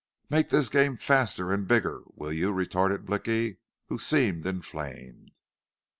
"Make 0.31 0.49
this 0.49 0.67
game 0.69 0.97
faster 0.97 1.53
an' 1.53 1.65
bigger, 1.65 2.01
will 2.15 2.33
you?" 2.33 2.51
retorted 2.51 3.05
Blicky, 3.05 3.57
who 3.85 3.99
seemed 3.99 4.47
inflamed. 4.47 5.33